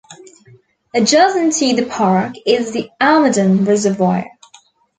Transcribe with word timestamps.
Adjacent 0.95 1.53
to 1.53 1.75
the 1.75 1.85
park 1.85 2.33
is 2.47 2.71
the 2.73 2.89
Almaden 2.99 3.65
Reservoir. 3.67 4.25